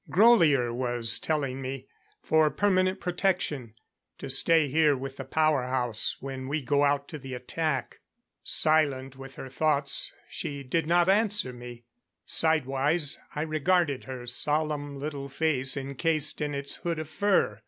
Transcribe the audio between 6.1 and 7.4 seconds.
when we go out to the